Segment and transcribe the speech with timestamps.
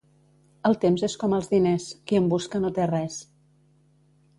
[0.69, 3.23] El temps és com els diners: qui en busca no té res.